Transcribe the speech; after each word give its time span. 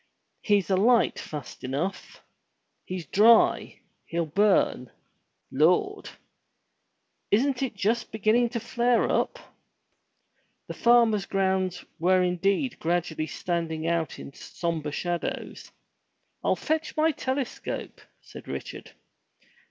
He's 0.41 0.71
alight 0.71 1.19
fast 1.19 1.63
enough. 1.63 2.23
He's 2.85 3.05
dry! 3.05 3.81
He'll 4.07 4.25
burn! 4.25 4.89
Lord! 5.51 6.09
Isn't 7.29 7.61
it 7.61 7.75
just 7.75 8.11
beginning 8.11 8.49
to 8.49 8.59
flare 8.59 9.11
up?" 9.11 9.37
The 10.65 10.73
farmer's 10.73 11.27
grounds 11.27 11.85
were 11.99 12.23
indeed 12.23 12.79
gradually 12.79 13.27
standing 13.27 13.85
out 13.85 14.17
in 14.17 14.33
sombre 14.33 14.91
shadows. 14.91 15.71
"I'll 16.43 16.55
fetch 16.55 16.97
my 16.97 17.11
telescope," 17.11 18.01
said 18.23 18.47
Richard. 18.47 18.93